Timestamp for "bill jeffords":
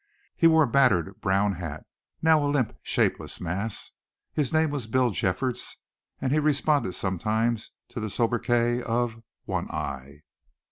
4.87-5.77